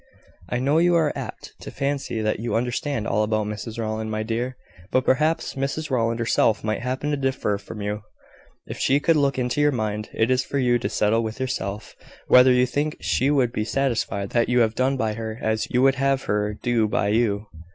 "I 0.49 0.57
know 0.57 0.79
you 0.79 0.95
are 0.95 1.15
apt 1.15 1.53
to 1.59 1.69
fancy 1.69 2.21
that 2.21 2.39
you 2.39 2.55
understand 2.55 3.05
all 3.05 3.21
about 3.21 3.45
Mrs 3.45 3.77
Rowland, 3.77 4.09
my 4.09 4.23
dear; 4.23 4.57
but 4.89 5.05
perhaps 5.05 5.53
Mrs 5.53 5.91
Rowland 5.91 6.17
herself 6.19 6.63
might 6.63 6.81
happen 6.81 7.11
to 7.11 7.17
differ 7.17 7.59
from 7.59 7.83
you, 7.83 8.01
if 8.65 8.79
she 8.79 8.99
could 8.99 9.15
look 9.15 9.37
into 9.37 9.61
your 9.61 9.71
mind. 9.71 10.09
It 10.15 10.31
is 10.31 10.43
for 10.43 10.57
you 10.57 10.79
to 10.79 10.89
settle 10.89 11.21
with 11.21 11.39
yourself, 11.39 11.95
whether 12.25 12.51
you 12.51 12.65
think 12.65 12.97
she 12.99 13.29
would 13.29 13.51
be 13.51 13.63
satisfied 13.63 14.31
that 14.31 14.49
you 14.49 14.61
have 14.61 14.73
done 14.73 14.97
by 14.97 15.13
her 15.13 15.37
as 15.39 15.69
you 15.69 15.83
would 15.83 15.95
have 16.01 16.23
her 16.23 16.55
do 16.55 16.87
by 16.87 17.09
you. 17.09 17.45